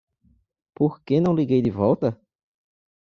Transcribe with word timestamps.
Por 0.73 0.99
que 1.03 1.21
não 1.21 1.35
liguei 1.35 1.61
de 1.61 1.69
volta? 1.69 2.19